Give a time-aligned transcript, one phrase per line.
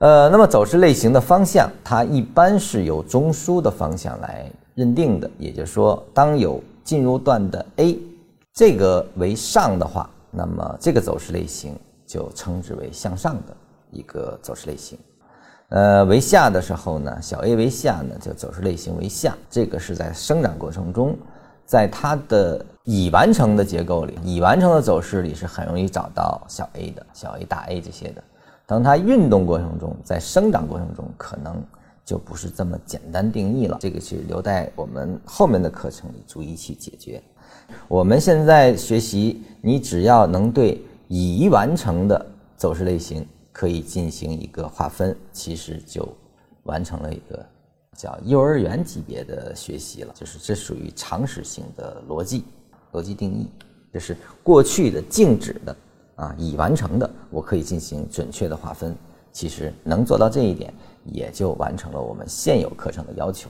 [0.00, 5.30] 呃，那么走势类型的方向，它一般是由中枢的方向来认定的。
[5.36, 7.98] 也就是说，当有进入段的 A
[8.54, 13.54] 这个为上的话，那么这个走势类型就称之为向上的
[13.90, 14.98] 一个走势类型。
[15.68, 19.36] 呃，为下的时候呢，小 a 为下呢，就走势类型为下。
[19.50, 21.14] 这个是在生长过程中，
[21.66, 28.24] 在它的已完成的结构里，已完成的走势里是很容易找到小 a 的，小 a 大 A 这些的。
[28.70, 31.60] 当它运动过程中，在生长过程中，可能
[32.04, 33.76] 就不是这么简单定义了。
[33.80, 37.20] 这个是留待我们后面的课程里逐一去解决。
[37.88, 42.24] 我们现在学习，你只要能对已完成的
[42.56, 43.26] 走势类型。
[43.52, 46.08] 可以进行一个划分，其实就
[46.62, 47.44] 完成了一个
[47.94, 50.14] 叫幼儿园级别的学习了。
[50.14, 52.44] 就是这属于常识性的逻辑
[52.92, 53.50] 逻辑定义，
[53.92, 55.76] 这是过去的静止的
[56.20, 58.94] 啊已完成的，我可以进行准确的划分。
[59.32, 60.74] 其实能做到这一点，
[61.04, 63.48] 也就完成了我们现有课程的要求。